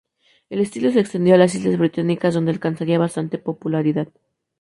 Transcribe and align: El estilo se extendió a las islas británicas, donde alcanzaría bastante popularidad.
El 0.49 0.61
estilo 0.61 0.91
se 0.91 0.99
extendió 0.99 1.35
a 1.35 1.37
las 1.37 1.53
islas 1.53 1.77
británicas, 1.77 2.33
donde 2.33 2.49
alcanzaría 2.49 2.97
bastante 2.97 3.37
popularidad. 3.37 4.07